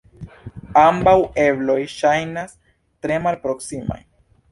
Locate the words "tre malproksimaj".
3.05-3.99